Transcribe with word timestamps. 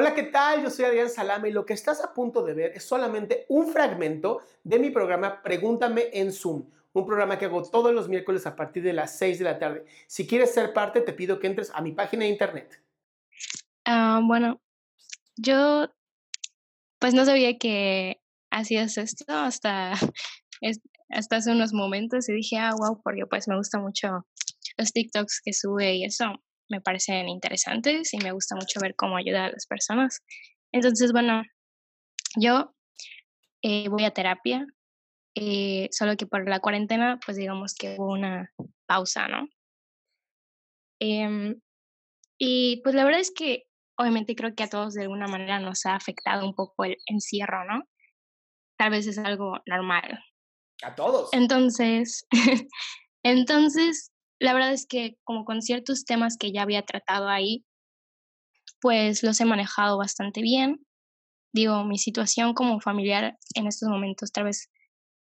Hola, 0.00 0.14
¿qué 0.14 0.22
tal? 0.22 0.62
Yo 0.62 0.70
soy 0.70 0.84
Adrián 0.84 1.10
Salame 1.10 1.48
y 1.48 1.52
lo 1.52 1.66
que 1.66 1.72
estás 1.72 2.04
a 2.04 2.14
punto 2.14 2.44
de 2.44 2.54
ver 2.54 2.70
es 2.72 2.84
solamente 2.84 3.46
un 3.48 3.66
fragmento 3.66 4.42
de 4.62 4.78
mi 4.78 4.90
programa 4.90 5.42
Pregúntame 5.42 6.10
en 6.12 6.32
Zoom, 6.32 6.70
un 6.92 7.04
programa 7.04 7.36
que 7.36 7.46
hago 7.46 7.68
todos 7.68 7.92
los 7.92 8.08
miércoles 8.08 8.46
a 8.46 8.54
partir 8.54 8.84
de 8.84 8.92
las 8.92 9.18
6 9.18 9.40
de 9.40 9.44
la 9.44 9.58
tarde. 9.58 9.86
Si 10.06 10.24
quieres 10.24 10.54
ser 10.54 10.72
parte, 10.72 11.00
te 11.00 11.12
pido 11.12 11.40
que 11.40 11.48
entres 11.48 11.72
a 11.74 11.80
mi 11.80 11.90
página 11.90 12.22
de 12.22 12.30
internet. 12.30 12.80
Ah, 13.84 14.20
bueno, 14.22 14.60
yo 15.34 15.88
pues 17.00 17.12
no 17.12 17.24
sabía 17.24 17.58
que 17.58 18.20
hacías 18.52 18.98
esto 18.98 19.24
hasta, 19.28 19.94
hasta 21.08 21.36
hace 21.36 21.50
unos 21.50 21.72
momentos 21.72 22.28
y 22.28 22.34
dije, 22.34 22.56
ah, 22.56 22.70
wow, 22.78 23.02
porque 23.02 23.26
pues 23.26 23.48
me 23.48 23.56
gusta 23.56 23.80
mucho 23.80 24.24
los 24.76 24.92
TikToks 24.92 25.40
que 25.44 25.52
sube 25.52 25.96
y 25.96 26.04
eso 26.04 26.40
me 26.68 26.80
parecen 26.80 27.28
interesantes 27.28 28.12
y 28.14 28.18
me 28.18 28.32
gusta 28.32 28.54
mucho 28.54 28.80
ver 28.80 28.94
cómo 28.94 29.16
ayuda 29.16 29.46
a 29.46 29.50
las 29.50 29.66
personas. 29.66 30.22
Entonces, 30.72 31.12
bueno, 31.12 31.42
yo 32.36 32.74
eh, 33.62 33.88
voy 33.88 34.04
a 34.04 34.12
terapia, 34.12 34.66
eh, 35.34 35.88
solo 35.92 36.16
que 36.16 36.26
por 36.26 36.48
la 36.48 36.60
cuarentena, 36.60 37.18
pues 37.24 37.36
digamos 37.36 37.74
que 37.74 37.96
hubo 37.98 38.12
una 38.12 38.52
pausa, 38.86 39.28
¿no? 39.28 39.48
Em, 41.00 41.60
y 42.38 42.80
pues 42.82 42.94
la 42.94 43.04
verdad 43.04 43.20
es 43.20 43.32
que 43.32 43.64
obviamente 43.96 44.34
creo 44.34 44.54
que 44.54 44.64
a 44.64 44.68
todos 44.68 44.94
de 44.94 45.02
alguna 45.02 45.26
manera 45.26 45.60
nos 45.60 45.86
ha 45.86 45.94
afectado 45.94 46.46
un 46.46 46.54
poco 46.54 46.84
el 46.84 46.96
encierro, 47.06 47.64
¿no? 47.64 47.82
Tal 48.78 48.90
vez 48.90 49.06
es 49.06 49.18
algo 49.18 49.58
normal. 49.66 50.24
A 50.82 50.94
todos. 50.94 51.30
Entonces, 51.32 52.26
entonces 53.24 54.12
la 54.40 54.52
verdad 54.52 54.72
es 54.72 54.86
que 54.86 55.16
como 55.24 55.44
con 55.44 55.62
ciertos 55.62 56.04
temas 56.04 56.36
que 56.36 56.52
ya 56.52 56.62
había 56.62 56.82
tratado 56.82 57.28
ahí, 57.28 57.64
pues 58.80 59.22
los 59.22 59.40
he 59.40 59.44
manejado 59.44 59.98
bastante 59.98 60.40
bien. 60.42 60.86
Digo, 61.52 61.84
mi 61.84 61.98
situación 61.98 62.54
como 62.54 62.80
familiar 62.80 63.36
en 63.54 63.66
estos 63.66 63.88
momentos, 63.88 64.30
tal 64.32 64.44
vez 64.44 64.70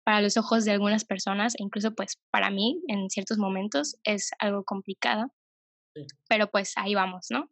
para 0.06 0.22
los 0.22 0.38
ojos 0.38 0.66
de 0.66 0.72
algunas 0.72 1.06
personas, 1.06 1.54
e 1.56 1.64
incluso 1.64 1.94
pues 1.94 2.20
para 2.32 2.50
mí 2.50 2.82
en 2.88 3.10
ciertos 3.10 3.38
momentos 3.38 3.98
es 4.04 4.32
algo 4.40 4.64
complicado, 4.64 5.34
pero 6.28 6.50
pues 6.50 6.74
ahí 6.78 6.96
vamos, 6.96 7.28
¿no? 7.30 7.50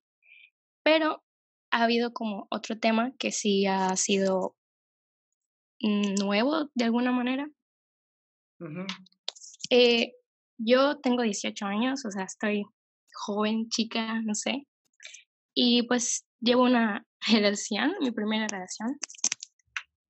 Pero 0.84 1.24
ha 1.72 1.84
habido 1.84 2.12
como 2.14 2.48
otro 2.50 2.78
tema 2.78 3.14
que 3.18 3.32
sí 3.32 3.66
ha 3.68 3.96
sido 3.96 4.56
nuevo 5.82 6.70
de 6.76 6.86
alguna 6.86 7.12
manera. 7.12 7.50
eh, 9.70 10.14
yo 10.64 11.00
tengo 11.00 11.24
18 11.24 11.66
años, 11.66 12.06
o 12.06 12.12
sea, 12.12 12.24
estoy 12.24 12.64
joven, 13.14 13.68
chica, 13.70 14.22
no 14.22 14.36
sé. 14.36 14.68
Y 15.54 15.84
pues 15.88 16.26
llevo 16.40 16.64
una 16.64 17.06
relación, 17.32 17.94
mi 18.00 18.12
primera 18.12 18.48
relación. 18.48 18.98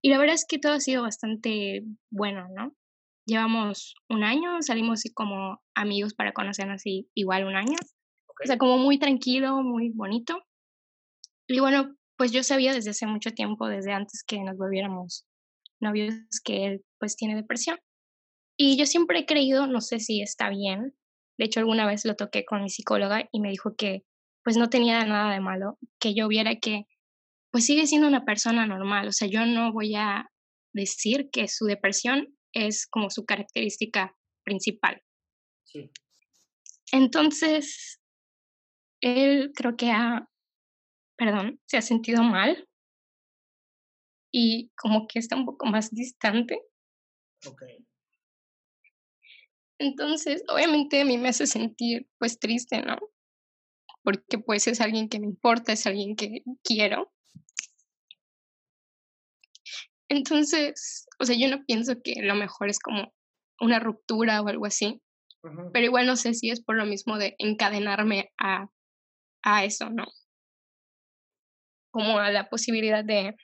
Y 0.01 0.09
la 0.09 0.17
verdad 0.17 0.35
es 0.35 0.45
que 0.47 0.59
todo 0.59 0.73
ha 0.73 0.79
sido 0.79 1.03
bastante 1.03 1.83
bueno, 2.09 2.47
¿no? 2.55 2.73
Llevamos 3.25 3.93
un 4.09 4.23
año, 4.23 4.61
salimos 4.61 5.03
como 5.13 5.61
amigos 5.75 6.15
para 6.15 6.33
conocernos 6.33 6.75
así 6.75 7.07
igual 7.13 7.45
un 7.45 7.55
año. 7.55 7.77
O 8.43 8.47
sea, 8.47 8.57
como 8.57 8.79
muy 8.79 8.97
tranquilo, 8.97 9.61
muy 9.61 9.91
bonito. 9.93 10.41
Y 11.47 11.59
bueno, 11.59 11.95
pues 12.17 12.31
yo 12.31 12.43
sabía 12.43 12.73
desde 12.73 12.91
hace 12.91 13.05
mucho 13.05 13.31
tiempo, 13.31 13.67
desde 13.67 13.93
antes 13.93 14.23
que 14.25 14.39
nos 14.41 14.57
volviéramos 14.57 15.25
novios, 15.79 16.15
que 16.43 16.65
él 16.65 16.85
pues 16.99 17.15
tiene 17.15 17.35
depresión. 17.35 17.77
Y 18.63 18.77
yo 18.77 18.85
siempre 18.85 19.17
he 19.17 19.25
creído, 19.25 19.65
no 19.65 19.81
sé 19.81 19.99
si 19.99 20.21
está 20.21 20.51
bien, 20.51 20.95
de 21.39 21.45
hecho 21.45 21.61
alguna 21.61 21.87
vez 21.87 22.05
lo 22.05 22.15
toqué 22.15 22.45
con 22.45 22.61
mi 22.61 22.69
psicóloga 22.69 23.27
y 23.31 23.39
me 23.39 23.49
dijo 23.49 23.75
que 23.75 24.03
pues 24.43 24.55
no 24.55 24.69
tenía 24.69 25.03
nada 25.03 25.33
de 25.33 25.39
malo, 25.39 25.79
que 25.99 26.13
yo 26.13 26.27
viera 26.27 26.55
que 26.57 26.83
pues 27.49 27.65
sigue 27.65 27.87
siendo 27.87 28.07
una 28.07 28.23
persona 28.23 28.67
normal, 28.67 29.07
o 29.07 29.11
sea, 29.11 29.27
yo 29.27 29.47
no 29.47 29.73
voy 29.73 29.95
a 29.95 30.29
decir 30.75 31.31
que 31.31 31.47
su 31.47 31.65
depresión 31.65 32.37
es 32.53 32.85
como 32.85 33.09
su 33.09 33.25
característica 33.25 34.15
principal. 34.43 35.01
Sí. 35.63 35.89
Entonces, 36.91 37.99
él 39.01 39.53
creo 39.55 39.75
que 39.75 39.89
ha, 39.89 40.29
perdón, 41.17 41.59
se 41.65 41.77
ha 41.77 41.81
sentido 41.81 42.21
mal 42.21 42.69
y 44.31 44.69
como 44.77 45.07
que 45.07 45.17
está 45.17 45.35
un 45.35 45.45
poco 45.45 45.65
más 45.65 45.89
distante. 45.89 46.61
Okay. 47.43 47.87
Entonces, 49.81 50.43
obviamente 50.47 51.01
a 51.01 51.05
mí 51.05 51.17
me 51.17 51.29
hace 51.29 51.47
sentir 51.47 52.07
pues 52.19 52.37
triste, 52.37 52.83
¿no? 52.83 52.97
Porque 54.03 54.37
pues 54.37 54.67
es 54.67 54.79
alguien 54.79 55.09
que 55.09 55.19
me 55.19 55.25
importa, 55.25 55.73
es 55.73 55.87
alguien 55.87 56.15
que 56.15 56.43
quiero. 56.63 57.11
Entonces, 60.07 61.07
o 61.19 61.25
sea, 61.25 61.35
yo 61.35 61.49
no 61.49 61.65
pienso 61.65 61.95
que 62.03 62.21
lo 62.21 62.35
mejor 62.35 62.69
es 62.69 62.77
como 62.77 63.11
una 63.59 63.79
ruptura 63.79 64.43
o 64.43 64.47
algo 64.47 64.67
así, 64.67 65.01
pero 65.73 65.85
igual 65.85 66.05
no 66.05 66.15
sé 66.15 66.35
si 66.35 66.51
es 66.51 66.63
por 66.63 66.75
lo 66.75 66.85
mismo 66.85 67.17
de 67.17 67.33
encadenarme 67.39 68.31
a, 68.39 68.67
a 69.43 69.65
eso, 69.65 69.89
¿no? 69.89 70.05
Como 71.91 72.19
a 72.19 72.29
la 72.29 72.49
posibilidad 72.49 73.03
de, 73.03 73.35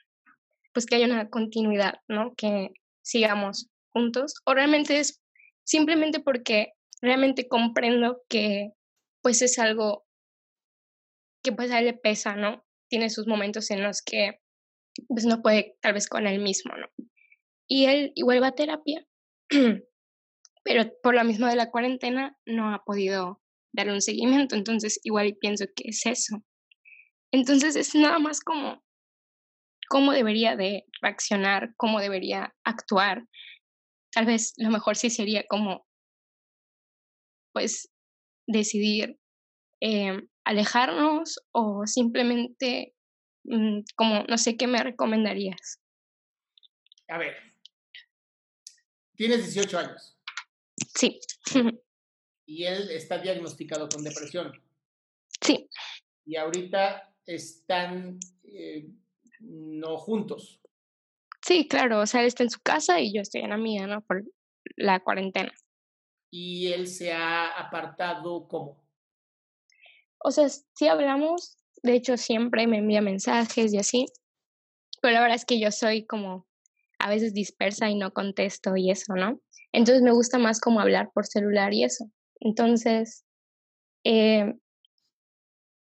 pues 0.72 0.86
que 0.86 0.94
haya 0.94 1.06
una 1.06 1.30
continuidad, 1.30 1.94
¿no? 2.06 2.34
Que 2.36 2.70
sigamos 3.02 3.68
juntos, 3.92 4.34
o 4.44 4.54
realmente 4.54 5.00
es 5.00 5.20
simplemente 5.68 6.20
porque 6.20 6.72
realmente 7.02 7.46
comprendo 7.46 8.22
que 8.30 8.70
pues 9.22 9.42
es 9.42 9.58
algo 9.58 10.06
que 11.44 11.52
pues 11.52 11.70
a 11.70 11.80
él 11.80 11.84
le 11.84 11.92
pesa, 11.92 12.36
¿no? 12.36 12.64
Tiene 12.88 13.10
sus 13.10 13.26
momentos 13.26 13.70
en 13.70 13.82
los 13.82 14.00
que 14.00 14.40
pues 15.08 15.26
no 15.26 15.42
puede 15.42 15.76
tal 15.82 15.92
vez 15.92 16.08
con 16.08 16.26
él 16.26 16.40
mismo, 16.40 16.74
¿no? 16.74 16.86
Y 17.68 17.84
él 17.84 18.12
igual 18.14 18.42
va 18.42 18.48
a 18.48 18.54
terapia, 18.54 19.06
pero 20.64 20.90
por 21.02 21.14
lo 21.14 21.22
mismo 21.24 21.46
de 21.46 21.56
la 21.56 21.70
cuarentena 21.70 22.34
no 22.46 22.74
ha 22.74 22.82
podido 22.82 23.42
darle 23.74 23.92
un 23.92 24.00
seguimiento, 24.00 24.56
entonces 24.56 24.98
igual 25.02 25.36
pienso 25.38 25.66
que 25.76 25.90
es 25.90 26.06
eso. 26.06 26.42
Entonces 27.30 27.76
es 27.76 27.94
nada 27.94 28.18
más 28.18 28.40
como 28.40 28.82
cómo 29.90 30.12
debería 30.12 30.56
de 30.56 30.86
reaccionar, 31.02 31.74
cómo 31.76 32.00
debería 32.00 32.54
actuar, 32.64 33.26
tal 34.12 34.26
vez 34.26 34.54
lo 34.56 34.70
mejor 34.70 34.96
sí 34.96 35.10
sería 35.10 35.44
como, 35.48 35.86
pues, 37.52 37.90
decidir 38.46 39.18
em, 39.80 40.28
alejarnos 40.44 41.38
o 41.52 41.86
simplemente, 41.86 42.94
mm, 43.44 43.80
como, 43.96 44.24
no 44.24 44.38
sé, 44.38 44.56
¿qué 44.56 44.66
me 44.66 44.82
recomendarías? 44.82 45.80
A 47.08 47.18
ver, 47.18 47.36
tienes 49.14 49.44
18 49.44 49.78
años. 49.78 50.18
Sí. 50.94 51.20
y 52.46 52.64
él 52.64 52.90
está 52.90 53.18
diagnosticado 53.18 53.88
con 53.88 54.02
depresión. 54.02 54.52
Sí. 55.40 55.68
Y 56.24 56.36
ahorita 56.36 57.14
están 57.26 58.18
eh, 58.42 58.88
no 59.40 59.98
juntos. 59.98 60.60
Sí, 61.48 61.66
claro, 61.66 62.00
o 62.00 62.06
sea, 62.06 62.20
él 62.20 62.26
está 62.26 62.42
en 62.42 62.50
su 62.50 62.60
casa 62.60 63.00
y 63.00 63.10
yo 63.10 63.22
estoy 63.22 63.40
en 63.40 63.48
la 63.48 63.56
mía, 63.56 63.86
¿no? 63.86 64.02
Por 64.02 64.22
la 64.76 65.00
cuarentena. 65.00 65.50
¿Y 66.30 66.70
él 66.74 66.86
se 66.86 67.10
ha 67.10 67.48
apartado 67.58 68.46
cómo? 68.46 68.84
O 70.18 70.30
sea, 70.30 70.46
sí 70.50 70.88
hablamos, 70.88 71.56
de 71.82 71.94
hecho 71.94 72.18
siempre 72.18 72.66
me 72.66 72.80
envía 72.80 73.00
mensajes 73.00 73.72
y 73.72 73.78
así, 73.78 74.04
pero 75.00 75.14
la 75.14 75.22
verdad 75.22 75.36
es 75.36 75.46
que 75.46 75.58
yo 75.58 75.70
soy 75.70 76.04
como 76.04 76.46
a 76.98 77.08
veces 77.08 77.32
dispersa 77.32 77.88
y 77.88 77.96
no 77.96 78.12
contesto 78.12 78.76
y 78.76 78.90
eso, 78.90 79.14
¿no? 79.14 79.40
Entonces 79.72 80.02
me 80.02 80.12
gusta 80.12 80.36
más 80.36 80.60
como 80.60 80.80
hablar 80.80 81.12
por 81.14 81.24
celular 81.24 81.72
y 81.72 81.82
eso. 81.82 82.10
Entonces, 82.40 83.24
eh, 84.04 84.52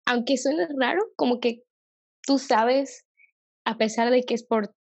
aunque 0.04 0.36
suene 0.36 0.66
raro, 0.76 1.12
como 1.14 1.38
que 1.38 1.62
tú 2.22 2.40
sabes, 2.40 3.06
a 3.64 3.76
pesar 3.76 4.10
de 4.10 4.24
que 4.24 4.34
es 4.34 4.44
por 4.44 4.74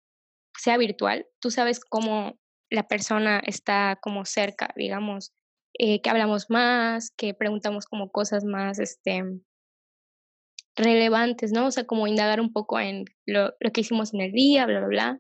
sea 0.57 0.77
virtual, 0.77 1.27
tú 1.41 1.51
sabes 1.51 1.81
cómo 1.81 2.39
la 2.71 2.89
persona 2.89 3.41
está 3.45 3.99
como 4.01 4.25
cerca, 4.25 4.73
digamos, 4.77 5.33
eh, 5.79 6.01
que 6.03 6.11
hablamos 6.11 6.51
más, 6.51 7.11
que 7.17 7.35
preguntamos 7.35 7.87
como 7.87 8.11
cosas 8.11 8.45
más, 8.45 8.79
este, 8.79 9.23
relevantes, 10.77 11.53
¿no? 11.53 11.67
O 11.67 11.71
sea, 11.71 11.85
como 11.85 12.07
indagar 12.07 12.41
un 12.41 12.53
poco 12.53 12.81
en 12.81 13.05
lo, 13.27 13.53
que 13.73 13.83
hicimos 13.83 14.15
en 14.15 14.23
el 14.23 14.33
día, 14.33 14.67
bla, 14.67 14.81
bla, 14.81 14.89
bla. 14.89 15.19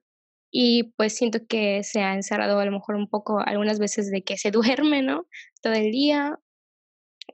Y 0.51 0.93
pues 0.97 1.17
siento 1.17 1.41
que 1.49 1.83
se 1.83 2.03
ha 2.03 2.15
encerrado 2.15 2.59
a 2.59 2.65
lo 2.65 2.73
mejor 2.73 2.97
un 2.97 3.09
poco 3.09 3.41
algunas 3.41 3.79
veces 3.79 4.11
de 4.11 4.23
que 4.23 4.37
se 4.37 4.51
duerme, 4.91 5.03
¿no? 5.03 5.27
Todo 5.63 5.75
el 5.75 5.91
día 5.91 6.39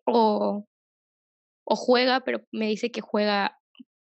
o, 0.04 0.66
o 1.64 1.76
juega, 1.76 2.20
pero 2.20 2.40
me 2.52 2.66
dice 2.68 2.90
que 2.90 3.00
juega 3.00 3.57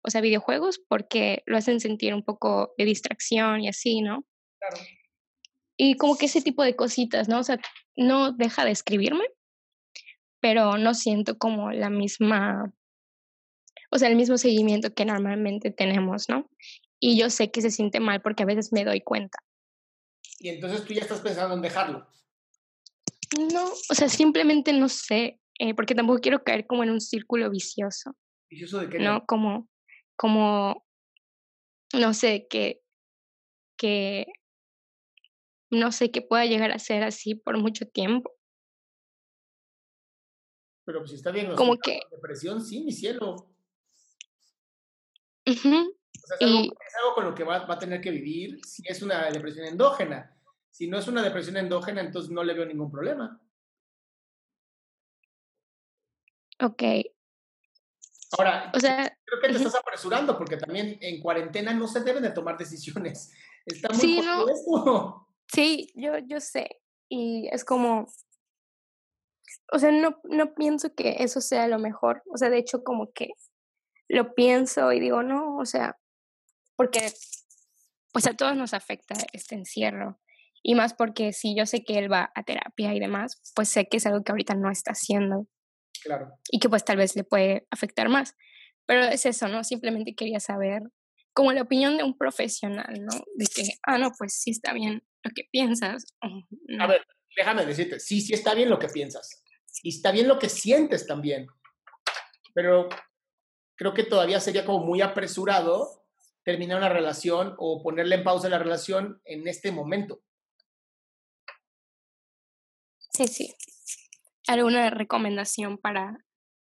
o 0.05 0.09
sea, 0.09 0.21
videojuegos 0.21 0.79
porque 0.87 1.43
lo 1.45 1.57
hacen 1.57 1.79
sentir 1.79 2.13
un 2.13 2.23
poco 2.23 2.73
de 2.77 2.85
distracción 2.85 3.61
y 3.61 3.67
así, 3.67 4.01
¿no? 4.01 4.25
Claro. 4.59 4.77
Y 5.77 5.95
como 5.95 6.17
que 6.17 6.27
ese 6.27 6.41
tipo 6.41 6.63
de 6.63 6.75
cositas, 6.75 7.27
¿no? 7.27 7.39
O 7.39 7.43
sea, 7.43 7.59
no 7.95 8.31
deja 8.31 8.65
de 8.65 8.71
escribirme, 8.71 9.25
pero 10.39 10.77
no 10.77 10.93
siento 10.93 11.37
como 11.37 11.71
la 11.71 11.89
misma, 11.89 12.71
o 13.91 13.97
sea, 13.97 14.09
el 14.09 14.15
mismo 14.15 14.37
seguimiento 14.37 14.93
que 14.93 15.05
normalmente 15.05 15.71
tenemos, 15.71 16.29
¿no? 16.29 16.49
Y 16.99 17.17
yo 17.17 17.29
sé 17.29 17.51
que 17.51 17.61
se 17.61 17.71
siente 17.71 17.99
mal 17.99 18.21
porque 18.21 18.43
a 18.43 18.45
veces 18.45 18.71
me 18.71 18.85
doy 18.85 19.01
cuenta. 19.01 19.39
Y 20.39 20.49
entonces 20.49 20.85
tú 20.85 20.93
ya 20.93 21.01
estás 21.01 21.21
pensando 21.21 21.55
en 21.55 21.61
dejarlo. 21.61 22.07
No, 23.51 23.65
o 23.89 23.95
sea, 23.95 24.07
simplemente 24.07 24.71
no 24.71 24.87
sé, 24.87 25.39
eh, 25.59 25.73
porque 25.73 25.95
tampoco 25.95 26.19
quiero 26.19 26.43
caer 26.43 26.67
como 26.67 26.83
en 26.83 26.91
un 26.91 27.01
círculo 27.01 27.49
vicioso. 27.49 28.15
¿Vicioso 28.49 28.79
de 28.79 28.89
qué? 28.89 28.99
No, 28.99 29.25
como, 29.25 29.67
como, 30.15 30.85
no 31.93 32.13
sé, 32.13 32.47
que, 32.49 32.81
que, 33.77 34.25
no 35.69 35.91
sé, 35.91 36.11
que 36.11 36.21
pueda 36.21 36.45
llegar 36.45 36.71
a 36.71 36.79
ser 36.79 37.03
así 37.03 37.35
por 37.35 37.57
mucho 37.57 37.87
tiempo. 37.87 38.31
Pero 40.85 40.99
pues 40.99 41.11
si 41.11 41.15
está 41.17 41.31
bien, 41.31 41.55
como 41.55 41.77
que 41.77 41.99
depresión, 42.11 42.63
sí, 42.63 42.83
mi 42.83 42.91
cielo. 42.91 43.51
Uh 45.47 45.95
o 46.23 46.27
sea, 46.27 46.37
es, 46.39 46.47
algo, 46.47 46.63
es, 46.63 46.95
algo, 46.95 47.13
con 47.13 47.25
lo 47.25 47.35
que 47.35 47.43
va, 47.43 47.65
va, 47.65 47.75
a 47.75 47.79
tener 47.79 48.01
que 48.01 48.09
vivir 48.09 48.59
si 48.65 48.81
es 48.87 49.01
una 49.03 49.29
depresión 49.29 49.67
endógena. 49.67 50.35
Si 50.71 50.87
no 50.87 50.97
es 50.97 51.07
una 51.07 51.21
depresión 51.21 51.57
endógena, 51.57 52.01
entonces 52.01 52.31
no 52.31 52.43
le 52.43 52.53
veo 52.53 52.65
ningún 52.65 52.89
problema. 52.89 53.39
Ok. 56.61 56.83
Ahora, 58.37 58.71
o 58.73 58.79
sea, 58.79 59.17
creo 59.25 59.41
que 59.41 59.49
te 59.49 59.57
estás 59.57 59.75
apresurando 59.75 60.37
porque 60.37 60.57
también 60.57 60.97
en 61.01 61.21
cuarentena 61.21 61.73
no 61.73 61.87
se 61.87 62.01
deben 62.01 62.23
de 62.23 62.31
tomar 62.31 62.57
decisiones. 62.57 63.31
Está 63.65 63.89
muy 63.89 63.99
sí, 63.99 64.21
no, 64.21 64.47
esto. 64.49 65.27
Sí, 65.51 65.91
yo, 65.95 66.17
yo 66.19 66.39
sé. 66.39 66.81
Y 67.09 67.47
es 67.51 67.65
como, 67.65 68.07
o 69.71 69.79
sea, 69.79 69.91
no, 69.91 70.19
no 70.23 70.53
pienso 70.53 70.93
que 70.93 71.17
eso 71.19 71.41
sea 71.41 71.67
lo 71.67 71.79
mejor. 71.79 72.21
O 72.31 72.37
sea, 72.37 72.49
de 72.49 72.57
hecho, 72.57 72.83
como 72.83 73.11
que 73.13 73.29
lo 74.07 74.33
pienso 74.33 74.91
y 74.91 74.99
digo, 74.99 75.23
no, 75.23 75.57
o 75.57 75.65
sea, 75.65 75.97
porque 76.75 77.11
pues 78.11 78.27
a 78.27 78.33
todos 78.33 78.55
nos 78.55 78.73
afecta 78.73 79.15
este 79.33 79.55
encierro. 79.55 80.19
Y 80.63 80.73
más 80.75 80.93
porque 80.93 81.33
si 81.33 81.55
yo 81.55 81.65
sé 81.65 81.83
que 81.83 81.97
él 81.99 82.11
va 82.11 82.31
a 82.33 82.43
terapia 82.43 82.93
y 82.93 82.99
demás, 82.99 83.41
pues 83.55 83.69
sé 83.69 83.87
que 83.87 83.97
es 83.97 84.05
algo 84.05 84.23
que 84.23 84.31
ahorita 84.31 84.55
no 84.55 84.71
está 84.71 84.91
haciendo. 84.91 85.47
Claro. 86.05 86.37
Y 86.51 86.59
que 86.59 86.69
pues 86.69 86.85
tal 86.85 86.97
vez 86.97 87.15
le 87.15 87.23
puede 87.23 87.67
afectar 87.71 88.09
más. 88.09 88.35
Pero 88.85 89.03
es 89.05 89.25
eso, 89.25 89.47
¿no? 89.47 89.63
Simplemente 89.63 90.13
quería 90.13 90.39
saber 90.39 90.83
como 91.33 91.51
la 91.51 91.63
opinión 91.63 91.97
de 91.97 92.03
un 92.03 92.15
profesional, 92.15 92.93
¿no? 93.01 93.23
De 93.35 93.45
que, 93.47 93.63
ah, 93.83 93.97
no, 93.97 94.11
pues 94.17 94.35
sí 94.35 94.51
está 94.51 94.71
bien 94.71 95.03
lo 95.23 95.31
que 95.35 95.43
piensas. 95.51 96.05
A 96.79 96.87
ver, 96.87 97.01
déjame 97.35 97.65
decirte, 97.65 97.99
sí, 97.99 98.21
sí 98.21 98.33
está 98.33 98.53
bien 98.53 98.69
lo 98.69 98.77
que 98.77 98.87
piensas. 98.87 99.43
Y 99.81 99.89
está 99.89 100.11
bien 100.11 100.27
lo 100.27 100.37
que 100.37 100.47
sientes 100.47 101.07
también. 101.07 101.47
Pero 102.53 102.87
creo 103.75 103.93
que 103.93 104.03
todavía 104.03 104.39
sería 104.39 104.63
como 104.63 104.85
muy 104.85 105.01
apresurado 105.01 106.05
terminar 106.43 106.77
una 106.77 106.89
relación 106.89 107.55
o 107.57 107.81
ponerle 107.81 108.15
en 108.15 108.23
pausa 108.23 108.47
la 108.47 108.59
relación 108.59 109.19
en 109.25 109.47
este 109.47 109.71
momento. 109.71 110.21
Sí, 113.11 113.27
sí. 113.27 113.55
¿Alguna 114.47 114.89
recomendación 114.89 115.77
para 115.77 116.17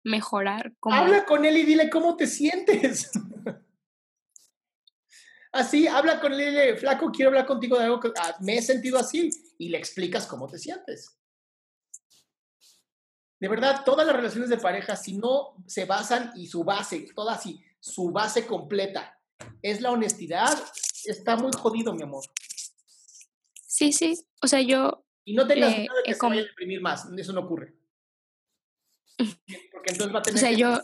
mejorar? 0.04 0.74
Habla 0.82 1.26
con 1.26 1.46
él 1.46 1.58
y 1.58 1.64
dile 1.64 1.90
cómo 1.90 2.16
te 2.16 2.28
sientes. 2.28 3.12
así, 5.52 5.88
habla 5.88 6.20
con 6.20 6.34
él 6.34 6.42
y 6.42 6.46
dile, 6.46 6.78
flaco, 6.78 7.12
quiero 7.12 7.30
hablar 7.30 7.46
contigo 7.46 7.78
de 7.78 7.86
algo 7.86 8.00
que 8.00 8.12
ah, 8.18 8.36
me 8.42 8.58
he 8.58 8.62
sentido 8.62 8.98
así 8.98 9.30
y 9.58 9.70
le 9.70 9.78
explicas 9.78 10.26
cómo 10.28 10.48
te 10.48 10.58
sientes. 10.58 11.18
De 13.40 13.48
verdad, 13.48 13.84
todas 13.86 14.08
las 14.08 14.16
relaciones 14.16 14.50
de 14.50 14.58
pareja, 14.58 14.96
si 14.96 15.18
no 15.18 15.64
se 15.68 15.86
basan 15.86 16.32
y 16.36 16.48
su 16.48 16.64
base, 16.64 17.08
toda 17.16 17.36
así, 17.36 17.64
su 17.80 18.12
base 18.12 18.48
completa 18.48 19.20
es 19.62 19.82
la 19.82 19.92
honestidad, 19.92 20.58
está 21.06 21.36
muy 21.36 21.52
jodido, 21.56 21.94
mi 21.94 22.02
amor. 22.02 22.24
Sí, 23.68 23.92
sí. 23.92 24.26
O 24.42 24.48
sea, 24.48 24.62
yo 24.62 25.06
y 25.28 25.34
no 25.34 25.46
tengas 25.46 25.78
miedo 25.78 25.94
de 25.94 26.04
que 26.04 26.14
se 26.14 26.26
vaya 26.26 26.42
a 26.42 26.46
deprimir 26.46 26.82
más, 26.82 27.06
eso 27.18 27.34
no 27.34 27.42
ocurre. 27.42 27.76
Porque 29.18 29.92
entonces 29.92 30.16
va 30.16 30.20
a 30.20 30.22
tener 30.24 30.38
o 30.38 30.40
sea, 30.40 30.50
que 30.52 30.56
yo... 30.56 30.82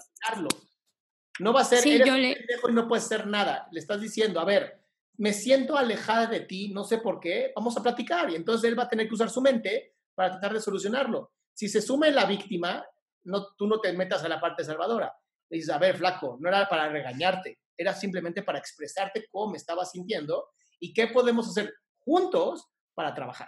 No 1.40 1.54
va 1.54 1.62
a 1.62 1.64
ser, 1.64 1.80
sí, 1.80 1.94
eres 1.94 2.06
yo 2.06 2.18
le... 2.18 2.32
y 2.32 2.74
no 2.74 2.86
puedes 2.86 3.06
hacer 3.06 3.26
nada. 3.26 3.70
Le 3.72 3.80
estás 3.80 4.02
diciendo, 4.02 4.42
a 4.42 4.46
ver, 4.46 4.82
me 5.16 5.32
siento 5.32 5.78
alejada 5.78 6.28
de 6.28 6.42
ti, 6.42 6.74
no 6.74 6.84
sé 6.84 6.98
por 6.98 7.22
qué, 7.22 7.54
vamos 7.56 7.78
a 7.78 7.82
platicar. 7.82 8.30
Y 8.32 8.36
entonces 8.36 8.70
él 8.70 8.78
va 8.78 8.84
a 8.84 8.90
tener 8.90 9.08
que 9.08 9.14
usar 9.14 9.30
su 9.30 9.40
mente 9.40 9.96
para 10.14 10.32
tratar 10.32 10.54
de 10.54 10.60
solucionarlo. 10.60 11.32
Si 11.54 11.70
se 11.70 11.82
sume 11.82 12.12
la 12.12 12.26
víctima, 12.26 12.86
no, 13.24 13.54
tú 13.56 13.66
no 13.66 13.80
te 13.80 13.94
metas 13.94 14.26
a 14.26 14.28
la 14.28 14.42
parte 14.42 14.66
salvadora. 14.66 15.16
Le 15.50 15.56
dices, 15.56 15.74
a 15.74 15.78
ver, 15.78 15.96
flaco, 15.96 16.38
no 16.42 16.50
era 16.50 16.68
para 16.68 16.90
regañarte, 16.90 17.62
era 17.78 17.94
simplemente 17.94 18.44
para 18.44 18.60
expresarte 18.60 19.26
cómo 19.32 19.52
me 19.52 19.58
estaba 19.58 19.86
sintiendo 19.86 20.50
y 20.82 20.94
qué 20.94 21.08
podemos 21.08 21.48
hacer 21.48 21.74
juntos 22.00 22.68
para 22.94 23.14
trabajar. 23.16 23.48